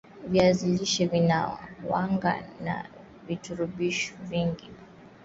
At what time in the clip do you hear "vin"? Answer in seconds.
4.57-4.75